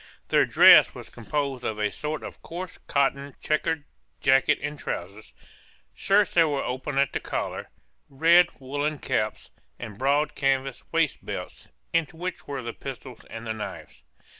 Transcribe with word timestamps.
Their 0.29 0.47
dress 0.47 0.95
was 0.95 1.11
composed 1.11 1.63
of 1.63 1.77
a 1.77 1.91
sort 1.91 2.23
of 2.23 2.41
coarse 2.41 2.79
cotton 2.87 3.35
chequered 3.39 3.83
jacket 4.19 4.57
and 4.59 4.75
trowsers, 4.79 5.31
shirts 5.93 6.31
that 6.31 6.49
were 6.49 6.63
open 6.63 6.97
at 6.97 7.13
the 7.13 7.19
collar, 7.19 7.69
red 8.09 8.47
woollen 8.59 8.97
caps, 8.97 9.51
and 9.77 9.99
broad 9.99 10.33
canvas 10.33 10.81
waistbelts, 10.91 11.67
in 11.93 12.05
which 12.13 12.47
were 12.47 12.63
the 12.63 12.73
pistols 12.73 13.25
and 13.25 13.45
the 13.45 13.53
knives. 13.53 14.01